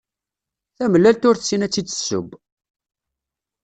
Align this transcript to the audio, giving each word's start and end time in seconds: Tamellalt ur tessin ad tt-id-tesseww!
Tamellalt 0.77 1.27
ur 1.29 1.35
tessin 1.37 1.65
ad 1.65 1.71
tt-id-tesseww! 1.71 2.27